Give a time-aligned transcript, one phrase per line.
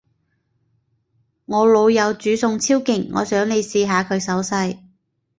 [1.45, 4.79] 我老友煮餸超勁，我想你試下佢手勢